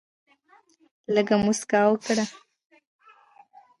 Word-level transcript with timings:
لږ 1.13 1.29
مسکا 1.45 1.81
وکړه. 1.89 2.25